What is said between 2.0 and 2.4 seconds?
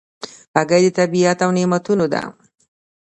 ده.